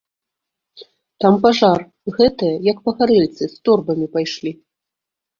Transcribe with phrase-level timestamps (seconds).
[1.25, 1.83] Там пажар,
[2.17, 4.55] гэтыя, як пагарэльцы, з торбамі пайшлі.